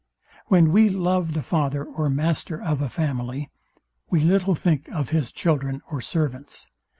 When 0.47 0.71
we 0.71 0.89
love 0.89 1.35
the 1.35 1.43
father 1.43 1.83
or 1.85 2.09
master 2.09 2.59
of 2.59 2.81
a 2.81 2.89
family, 2.89 3.51
we 4.09 4.19
little 4.19 4.55
think 4.55 4.87
of 4.89 5.09
his 5.09 5.31
children 5.31 5.83
or 5.91 6.01
servants. 6.01 6.67